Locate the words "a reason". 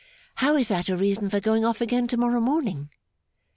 0.89-1.29